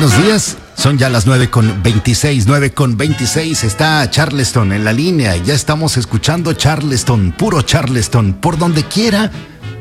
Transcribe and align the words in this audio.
Buenos 0.00 0.22
días. 0.22 0.56
Son 0.76 0.96
ya 0.96 1.08
las 1.08 1.26
9 1.26 1.50
con 1.50 1.82
26, 1.82 2.46
9 2.46 2.72
con 2.72 2.96
26. 2.96 3.64
Está 3.64 4.08
Charleston 4.08 4.72
en 4.72 4.84
la 4.84 4.92
línea. 4.92 5.34
Ya 5.38 5.54
estamos 5.54 5.96
escuchando 5.96 6.52
Charleston, 6.52 7.32
puro 7.32 7.62
Charleston, 7.62 8.34
por 8.34 8.58
donde 8.58 8.84
quiera. 8.84 9.28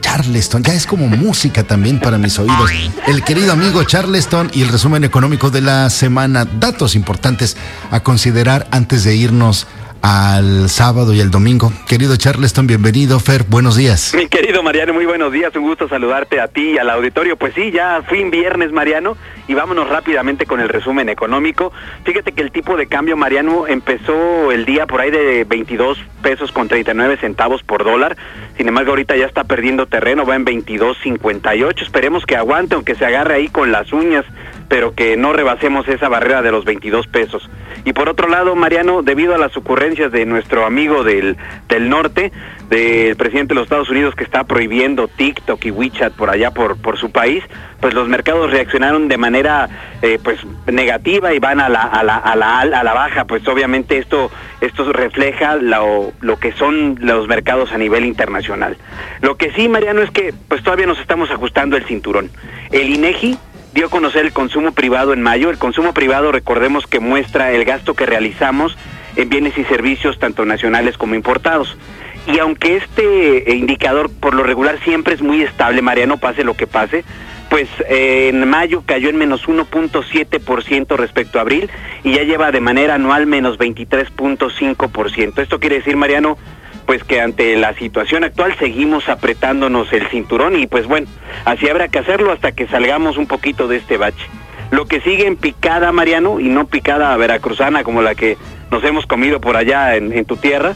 Charleston, 0.02 0.64
ya 0.64 0.74
es 0.74 0.88
como 0.88 1.08
música 1.08 1.62
también 1.62 2.00
para 2.00 2.18
mis 2.18 2.40
oídos. 2.40 2.72
El 3.06 3.24
querido 3.24 3.54
amigo 3.54 3.84
Charleston 3.84 4.50
y 4.56 4.64
el 4.64 4.70
resumen 4.70 5.04
económico 5.04 5.52
de 5.52 5.62
la 5.62 5.88
semana. 5.92 6.46
Datos 6.46 6.96
importantes 6.96 7.56
a 7.92 8.00
considerar 8.00 8.68
antes 8.72 9.04
de 9.04 9.16
irnos 9.16 9.68
al 10.08 10.70
sábado 10.70 11.14
y 11.14 11.20
el 11.20 11.32
domingo. 11.32 11.74
Querido 11.86 12.16
Charleston, 12.16 12.66
bienvenido. 12.66 13.20
Fer, 13.20 13.44
buenos 13.44 13.76
días. 13.76 14.14
Mi 14.16 14.28
querido 14.28 14.64
Mariano, 14.64 14.94
muy 14.94 15.06
buenos 15.06 15.34
días. 15.34 15.54
Un 15.54 15.64
gusto 15.64 15.90
saludarte 15.90 16.40
a 16.40 16.48
ti 16.48 16.76
y 16.76 16.78
al 16.78 16.90
auditorio. 16.90 17.36
Pues 17.36 17.54
sí, 17.54 17.72
ya 17.72 18.02
fin 18.08 18.32
viernes, 18.32 18.72
Mariano, 18.72 19.18
y 19.50 19.54
vámonos 19.54 19.90
rápidamente 19.90 20.46
con 20.46 20.62
el 20.62 20.70
resumen 20.70 21.10
económico. 21.10 21.74
Fíjate 22.06 22.32
que 22.32 22.42
el 22.42 22.52
tipo 22.52 22.78
de 22.78 22.88
cambio, 22.88 23.18
Mariano, 23.18 23.68
empezó 23.68 24.54
el 24.54 24.64
día 24.64 24.86
por 24.88 25.02
ahí 25.02 25.12
de 25.12 25.44
22 25.44 25.98
pesos 26.22 26.54
con 26.54 26.70
39 26.70 27.18
centavos 27.18 27.64
por 27.64 27.84
dólar. 27.84 28.16
Sin 28.56 28.70
embargo, 28.70 28.92
ahorita 28.92 29.18
ya 29.18 29.26
está 29.26 29.44
perdiendo 29.44 29.88
terreno, 29.88 30.26
va 30.26 30.38
en 30.38 30.46
22.58. 30.46 31.82
Esperemos 31.82 32.26
que 32.26 32.38
aguante, 32.38 32.76
aunque 32.76 32.96
se 32.96 33.06
agarre 33.06 33.36
ahí 33.36 33.50
con 33.50 33.74
las 33.74 33.92
uñas, 33.92 34.24
pero 34.68 34.94
que 34.94 35.18
no 35.18 35.34
rebasemos 35.34 35.88
esa 35.88 36.10
barrera 36.10 36.42
de 36.42 36.52
los 36.52 36.66
22 36.66 37.08
pesos. 37.08 37.50
Y 37.86 37.94
por 37.94 38.10
otro 38.10 38.28
lado, 38.28 38.56
Mariano, 38.56 39.02
debido 39.02 39.34
a 39.34 39.38
las 39.38 39.56
ocurrencias 39.56 40.12
de 40.12 40.26
nuestro 40.26 40.66
amigo 40.66 41.04
del, 41.04 41.38
del 41.70 41.90
norte, 41.90 42.32
del 42.70 43.16
presidente 43.16 43.54
de 43.54 43.56
los 43.56 43.64
Estados 43.64 43.90
Unidos 43.90 44.14
que 44.16 44.26
está 44.26 44.44
prohibiendo 44.44 45.08
TikTok 45.08 45.64
y 45.66 45.72
WeChat 45.72 46.14
por 46.14 46.30
allá 46.30 46.52
por, 46.52 46.78
por 46.78 46.98
su 46.98 47.12
país, 47.12 47.44
pues 47.80 47.94
los 47.94 48.10
mercados 48.10 48.52
reaccionaron 48.52 49.08
de 49.08 49.18
manera 49.18 49.70
eh, 50.02 50.20
pues 50.22 50.40
negativa 50.66 51.34
y 51.34 51.40
van 51.40 51.60
a 51.62 51.70
la, 51.70 51.84
a 51.84 52.04
la, 52.04 52.18
a 52.18 52.36
la, 52.36 52.60
a 52.60 52.84
la 52.84 52.94
baja. 52.94 53.26
Pues 53.26 53.48
obviamente 53.48 53.98
esto, 53.98 54.30
esto 54.60 54.92
refleja 54.92 55.56
lo, 55.56 56.12
lo 56.20 56.40
que 56.40 56.52
son 56.54 56.98
los 57.00 57.28
mercados 57.28 57.72
a 57.72 57.78
nivel 57.78 58.06
internacional. 58.06 58.78
Lo 59.22 59.38
que 59.38 59.52
sí, 59.52 59.70
Mariano, 59.70 60.02
es 60.02 60.12
que 60.12 60.34
pues 60.48 60.62
todavía 60.64 60.88
nos 60.88 61.00
estamos 61.00 61.32
ajustando 61.32 61.78
el 61.78 61.86
cinturón. 61.86 62.30
El 62.72 62.90
INEGI 62.90 63.38
dio 63.78 63.86
a 63.86 63.90
conocer 63.92 64.26
el 64.26 64.34
consumo 64.34 64.72
privado 64.72 65.14
en 65.14 65.22
mayo. 65.22 65.52
El 65.52 65.60
consumo 65.60 65.94
privado, 65.94 66.32
recordemos 66.32 66.88
que 66.88 67.00
muestra 67.00 67.52
el 67.52 67.64
gasto 67.64 67.94
que 67.94 68.08
realizamos 68.08 68.76
en 69.16 69.30
bienes 69.30 69.56
y 69.56 69.64
servicios 69.66 70.18
tanto 70.18 70.46
nacionales 70.46 70.98
como 70.98 71.14
importados. 71.14 71.78
Y 72.26 72.40
aunque 72.40 72.78
este 72.78 73.56
indicador 73.56 74.10
por 74.10 74.34
lo 74.34 74.42
regular 74.42 74.80
siempre 74.84 75.14
es 75.14 75.22
muy 75.22 75.44
estable, 75.44 75.84
Mariano, 75.84 76.18
pase 76.18 76.44
lo 76.44 76.56
que 76.56 76.66
pase, 76.66 77.04
pues 77.52 77.70
eh, 77.88 78.30
en 78.34 78.50
mayo 78.50 78.82
cayó 78.84 79.10
en 79.10 79.18
menos 79.18 79.48
1.7% 79.48 80.96
respecto 80.96 81.38
a 81.38 81.42
abril 81.42 81.70
y 82.04 82.14
ya 82.14 82.24
lleva 82.24 82.52
de 82.52 82.62
manera 82.62 82.96
anual 82.96 83.28
menos 83.28 83.60
23.5%. 83.60 85.40
Esto 85.40 85.60
quiere 85.60 85.76
decir, 85.76 85.96
Mariano, 85.98 86.40
pues 86.88 87.04
que 87.04 87.22
ante 87.22 87.56
la 87.58 87.74
situación 87.74 88.24
actual 88.24 88.56
seguimos 88.58 89.10
apretándonos 89.10 89.92
el 89.92 90.08
cinturón 90.08 90.58
y 90.58 90.68
pues 90.68 90.88
bueno, 90.88 91.08
así 91.44 91.68
habrá 91.68 91.90
que 91.90 92.00
hacerlo 92.00 92.32
hasta 92.32 92.54
que 92.54 92.66
salgamos 92.66 93.18
un 93.18 93.28
poquito 93.28 93.68
de 93.68 93.76
este 93.76 93.98
bache. 93.98 94.26
Lo 94.72 94.86
que 94.86 95.02
sigue 95.02 95.28
en 95.28 95.36
picada, 95.36 95.92
Mariano, 95.92 96.40
y 96.40 96.48
no 96.48 96.66
picada 96.66 97.16
veracruzana 97.18 97.84
como 97.84 98.02
la 98.02 98.16
que 98.16 98.38
nos 98.72 98.86
hemos 98.86 99.06
comido 99.06 99.42
por 99.42 99.58
allá 99.58 99.98
en, 99.98 100.14
en 100.14 100.24
tu 100.24 100.38
tierra, 100.38 100.76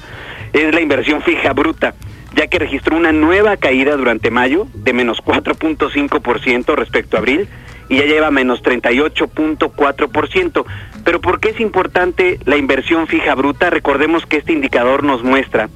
es 0.52 0.76
la 0.76 0.81
inversión 0.81 1.22
fija 1.22 1.53
bruta, 1.53 1.94
ya 2.36 2.48
que 2.48 2.59
registró 2.59 2.98
una 2.98 3.14
nueva 3.14 3.56
caída 3.56 3.96
durante 3.96 4.31
mayo 4.31 4.68
de 4.73 4.92
menos 4.92 5.23
4.5% 5.23 6.75
respecto 6.75 7.16
a 7.16 7.20
abril 7.20 7.48
y 7.88 8.00
ya 8.00 8.06
lleva 8.06 8.31
menos 8.31 8.62
38.4%. 8.64 10.66
Pero 11.06 11.22
¿por 11.22 11.40
qué 11.40 11.52
es 11.52 11.62
importante 11.62 12.38
la 12.46 12.58
inversión 12.58 13.08
fija 13.08 13.34
bruta? 13.34 13.70
Recordemos 13.70 14.25
que 14.25 14.36
este 14.38 14.52
indicador 14.52 15.03
nos 15.03 15.23
muestra 15.23 15.69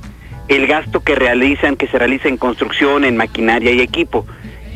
el 0.47 0.67
gasto 0.67 1.01
que 1.01 1.15
realizan, 1.15 1.75
que 1.75 1.87
se 1.87 1.97
realiza 1.97 2.27
en 2.27 2.37
construcción, 2.37 3.03
en 3.03 3.17
maquinaria 3.17 3.71
y 3.71 3.81
equipo. 3.81 4.25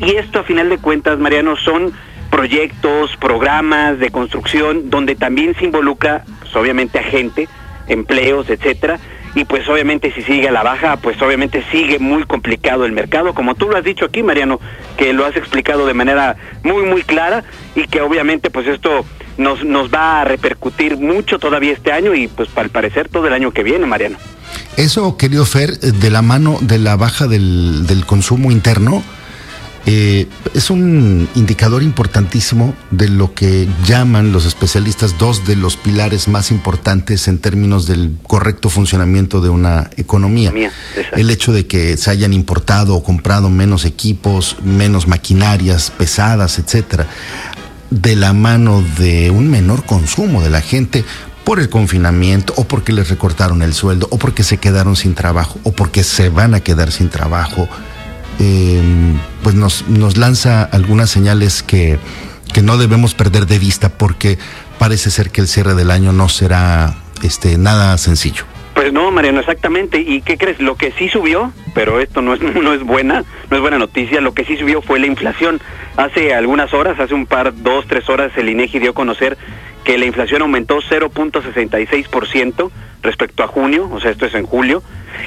Y 0.00 0.16
esto 0.16 0.40
a 0.40 0.44
final 0.44 0.68
de 0.68 0.78
cuentas, 0.78 1.18
Mariano, 1.18 1.56
son 1.56 1.92
proyectos, 2.30 3.16
programas 3.16 3.98
de 3.98 4.10
construcción 4.10 4.88
donde 4.90 5.14
también 5.14 5.54
se 5.56 5.64
involucra, 5.64 6.24
pues, 6.40 6.54
obviamente, 6.56 6.98
a 6.98 7.02
gente, 7.02 7.48
empleos, 7.88 8.48
etcétera. 8.48 8.98
Y 9.34 9.44
pues 9.44 9.68
obviamente 9.68 10.10
si 10.10 10.22
sigue 10.22 10.48
a 10.48 10.52
la 10.52 10.64
baja, 10.64 10.96
pues 10.96 11.20
obviamente 11.22 11.62
sigue 11.70 12.00
muy 12.00 12.24
complicado 12.24 12.84
el 12.84 12.90
mercado, 12.90 13.32
como 13.32 13.54
tú 13.54 13.68
lo 13.68 13.76
has 13.76 13.84
dicho 13.84 14.04
aquí, 14.04 14.24
Mariano, 14.24 14.58
que 14.96 15.12
lo 15.12 15.24
has 15.24 15.36
explicado 15.36 15.86
de 15.86 15.94
manera 15.94 16.34
muy, 16.64 16.82
muy 16.82 17.02
clara 17.02 17.44
y 17.76 17.86
que 17.86 18.00
obviamente 18.00 18.50
pues 18.50 18.66
esto 18.66 19.04
nos, 19.38 19.64
nos 19.64 19.94
va 19.94 20.22
a 20.22 20.24
repercutir 20.24 20.96
mucho 20.96 21.38
todavía 21.38 21.72
este 21.72 21.92
año 21.92 22.12
y 22.12 22.26
pues 22.26 22.48
al 22.56 22.70
parecer 22.70 23.08
todo 23.08 23.28
el 23.28 23.32
año 23.32 23.52
que 23.52 23.62
viene, 23.62 23.86
Mariano. 23.86 24.18
Eso, 24.80 25.18
querido 25.18 25.44
Fer, 25.44 25.78
de 25.78 26.10
la 26.10 26.22
mano 26.22 26.56
de 26.62 26.78
la 26.78 26.96
baja 26.96 27.26
del, 27.26 27.86
del 27.86 28.06
consumo 28.06 28.50
interno, 28.50 29.02
eh, 29.84 30.26
es 30.54 30.70
un 30.70 31.28
indicador 31.34 31.82
importantísimo 31.82 32.74
de 32.90 33.08
lo 33.08 33.34
que 33.34 33.68
llaman 33.84 34.32
los 34.32 34.46
especialistas 34.46 35.18
dos 35.18 35.46
de 35.46 35.54
los 35.54 35.76
pilares 35.76 36.28
más 36.28 36.50
importantes 36.50 37.28
en 37.28 37.40
términos 37.40 37.86
del 37.86 38.16
correcto 38.26 38.70
funcionamiento 38.70 39.42
de 39.42 39.50
una 39.50 39.90
economía. 39.98 40.50
Mía. 40.50 40.72
El 41.12 41.28
hecho 41.28 41.52
de 41.52 41.66
que 41.66 41.98
se 41.98 42.10
hayan 42.10 42.32
importado 42.32 42.94
o 42.94 43.02
comprado 43.02 43.50
menos 43.50 43.84
equipos, 43.84 44.56
menos 44.64 45.06
maquinarias 45.06 45.90
pesadas, 45.90 46.58
etcétera, 46.58 47.06
de 47.90 48.16
la 48.16 48.32
mano 48.32 48.82
de 48.98 49.30
un 49.30 49.50
menor 49.50 49.84
consumo 49.84 50.42
de 50.42 50.48
la 50.48 50.62
gente 50.62 51.04
por 51.44 51.60
el 51.60 51.68
confinamiento 51.68 52.52
o 52.56 52.64
porque 52.64 52.92
les 52.92 53.08
recortaron 53.08 53.62
el 53.62 53.72
sueldo 53.72 54.08
o 54.10 54.18
porque 54.18 54.42
se 54.42 54.58
quedaron 54.58 54.96
sin 54.96 55.14
trabajo 55.14 55.58
o 55.64 55.72
porque 55.72 56.04
se 56.04 56.28
van 56.28 56.54
a 56.54 56.60
quedar 56.60 56.92
sin 56.92 57.08
trabajo 57.08 57.68
eh, 58.38 58.80
pues 59.42 59.54
nos, 59.54 59.86
nos 59.88 60.16
lanza 60.16 60.62
algunas 60.64 61.10
señales 61.10 61.62
que, 61.62 61.98
que 62.54 62.62
no 62.62 62.78
debemos 62.78 63.14
perder 63.14 63.46
de 63.46 63.58
vista 63.58 63.90
porque 63.90 64.38
parece 64.78 65.10
ser 65.10 65.30
que 65.30 65.42
el 65.42 65.48
cierre 65.48 65.74
del 65.74 65.90
año 65.90 66.12
no 66.12 66.28
será 66.28 66.94
este, 67.22 67.58
nada 67.58 67.98
sencillo. 67.98 68.44
Pues 68.74 68.94
no, 68.94 69.10
Mariano, 69.10 69.40
exactamente. 69.40 70.00
¿Y 70.00 70.22
qué 70.22 70.38
crees? 70.38 70.58
Lo 70.58 70.76
que 70.76 70.92
sí 70.92 71.10
subió, 71.10 71.52
pero 71.74 72.00
esto 72.00 72.22
no 72.22 72.32
es, 72.32 72.40
no 72.54 72.72
es 72.72 72.82
buena, 72.82 73.24
no 73.50 73.56
es 73.56 73.60
buena 73.60 73.78
noticia, 73.78 74.22
lo 74.22 74.32
que 74.32 74.46
sí 74.46 74.56
subió 74.56 74.80
fue 74.80 74.98
la 74.98 75.06
inflación. 75.06 75.60
Hace 75.98 76.32
algunas 76.32 76.72
horas, 76.72 76.98
hace 76.98 77.12
un 77.12 77.26
par, 77.26 77.52
dos, 77.62 77.86
tres 77.86 78.08
horas, 78.08 78.32
el 78.36 78.48
INEGI 78.48 78.78
dio 78.78 78.92
a 78.92 78.94
conocer 78.94 79.36
que 79.90 79.98
la 79.98 80.04
inflación 80.06 80.40
aumentó 80.42 80.78
0.66% 80.88 82.70
respecto 83.02 83.42
a 83.42 83.48
junio, 83.48 83.88
o 83.92 83.98
sea, 83.98 84.12
esto 84.12 84.24
es 84.26 84.34
en 84.34 84.46
julio, 84.46 84.84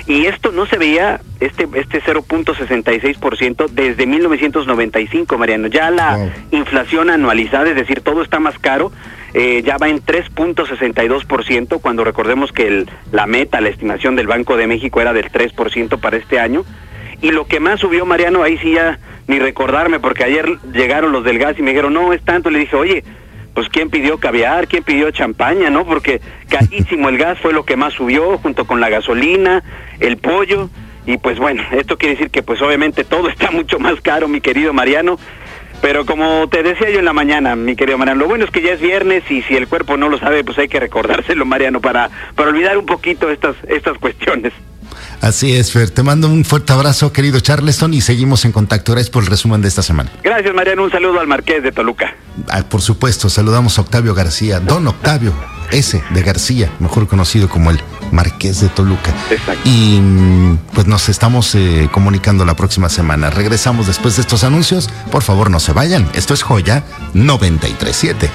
y 0.08 0.26
esto 0.28 0.54
no 0.54 0.66
se 0.66 0.78
veía, 0.78 1.20
este, 1.42 1.68
este 1.74 2.00
0.66% 2.02 3.68
desde 3.68 4.06
1995, 4.06 5.38
Mariano. 5.38 5.68
Ya 5.68 5.92
la 5.92 6.16
Wow. 6.16 6.32
inflación 6.52 7.10
anualizada, 7.10 7.70
es 7.72 7.76
decir, 7.76 8.00
todo 8.00 8.22
está 8.22 8.40
más 8.40 8.58
caro, 8.58 8.94
eh, 9.34 9.64
ya 9.66 9.78
va 9.78 9.90
en 9.90 10.00
3.62%, 10.00 11.80
cuando 11.80 12.06
recordemos 12.06 12.54
que 12.54 12.66
el- 12.68 12.90
la 13.12 13.26
meta, 13.28 13.60
la 13.60 13.68
estimación 13.68 14.16
del 14.16 14.28
Banco 14.28 14.56
de 14.56 14.68
México 14.68 15.02
era 15.02 15.12
del 15.12 15.30
3% 15.30 15.98
para 15.98 16.16
este 16.16 16.40
año. 16.40 16.64
Y 17.22 17.32
lo 17.32 17.48
que 17.48 17.60
más 17.60 17.82
subió, 17.82 18.06
Mariano, 18.06 18.44
ahí 18.44 18.58
sí 18.60 18.72
ya 18.72 18.98
ni 19.28 19.40
recordarme, 19.40 20.00
porque 20.00 20.24
ayer 20.24 20.58
llegaron 20.74 21.12
los 21.12 21.26
del 21.26 21.38
gas 21.40 21.60
y 21.60 21.64
me 21.64 21.72
dijeron, 21.72 21.94
no, 21.94 22.14
es 22.14 22.22
tanto. 22.24 22.50
Le 22.50 22.60
dije, 22.60 22.76
oye, 22.78 23.04
pues 23.54 23.70
quién 23.70 23.90
pidió 23.90 24.18
caviar, 24.18 24.68
quién 24.68 24.84
pidió 24.84 25.12
champaña, 25.12 25.70
¿no? 25.70 25.86
Porque 25.86 26.22
carísimo 26.50 27.10
el 27.10 27.18
gas 27.18 27.40
fue 27.40 27.54
lo 27.54 27.66
que 27.66 27.76
más 27.76 27.94
subió, 27.94 28.38
junto 28.40 28.66
con 28.66 28.80
la 28.80 28.90
gasolina, 28.90 29.64
el 30.00 30.18
pollo. 30.18 30.70
Y 31.06 31.18
pues 31.18 31.38
bueno, 31.38 31.64
esto 31.72 31.98
quiere 31.98 32.16
decir 32.16 32.32
que 32.32 32.44
pues 32.44 32.62
obviamente 32.62 33.04
todo 33.04 33.30
está 33.30 33.52
mucho 33.52 33.80
más 33.80 34.02
caro, 34.02 34.28
mi 34.28 34.42
querido 34.42 34.74
Mariano. 34.74 35.18
Pero 35.82 36.06
como 36.06 36.48
te 36.48 36.64
decía 36.64 36.90
yo 36.90 37.00
en 37.00 37.06
la 37.06 37.12
mañana, 37.12 37.58
mi 37.58 37.76
querido 37.76 37.98
Mariano, 37.98 38.22
lo 38.22 38.28
bueno 38.28 38.46
es 38.46 38.52
que 38.52 38.62
ya 38.62 38.72
es 38.72 38.80
viernes 38.80 39.30
y 39.30 39.42
si 39.42 39.56
el 39.56 39.68
cuerpo 39.68 39.98
no 39.98 40.08
lo 40.08 40.18
sabe, 40.18 40.44
pues 40.44 40.58
hay 40.58 40.70
que 40.70 40.80
recordárselo, 40.80 41.46
Mariano, 41.46 41.82
para, 41.82 42.10
para 42.36 42.50
olvidar 42.50 42.78
un 42.78 42.86
poquito 42.86 43.30
estas, 43.30 43.58
estas 43.68 43.98
cuestiones. 43.98 44.54
Así 45.22 45.56
es, 45.56 45.72
Fer. 45.72 45.90
Te 45.90 46.04
mando 46.04 46.28
un 46.28 46.46
fuerte 46.46 46.74
abrazo, 46.74 47.14
querido 47.14 47.40
Charleston, 47.40 47.94
y 47.94 48.02
seguimos 48.02 48.46
en 48.46 48.52
contacto. 48.52 48.92
Gracias 48.92 49.10
por 49.10 49.24
el 49.24 49.30
resumen 49.30 49.62
de 49.62 49.68
esta 49.68 49.82
semana. 49.82 50.12
Gracias, 50.24 50.54
Mariano. 50.54 50.84
Un 50.84 50.92
saludo 50.92 51.20
al 51.20 51.28
Marqués 51.28 51.64
de 51.64 51.72
Toluca. 51.72 52.16
Ah, 52.50 52.64
por 52.64 52.82
supuesto, 52.82 53.30
saludamos 53.30 53.78
a 53.78 53.82
Octavio 53.82 54.14
García, 54.16 54.60
don 54.60 54.88
Octavio, 54.88 55.34
ese 55.72 56.04
de 56.12 56.22
García, 56.24 56.72
mejor 56.80 57.08
conocido 57.08 57.48
como 57.48 57.72
el 57.72 57.80
Marqués 58.12 58.62
de 58.62 58.70
Toluca. 58.70 59.14
Exacto. 59.30 59.62
Y 59.70 60.00
mm, 60.02 60.58
pues 60.74 60.88
nos 60.88 61.10
estamos 61.10 61.54
eh, 61.56 61.90
comunicando 61.92 62.46
la 62.46 62.56
próxima 62.56 62.90
semana. 62.90 63.30
Regresamos 63.30 63.88
después 63.88 64.16
de 64.16 64.22
estos 64.22 64.44
anuncios. 64.44 64.90
Por 65.12 65.24
favor, 65.24 65.50
no 65.50 65.60
se 65.60 65.74
vayan. 65.74 66.10
Esto 66.14 66.34
es 66.34 66.44
Joya 66.44 66.84
937. 67.14 68.30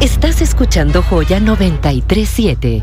Estás 0.00 0.40
escuchando 0.42 1.02
Joya 1.02 1.40
937. 1.40 2.76